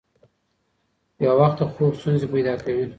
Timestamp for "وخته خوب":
1.39-1.93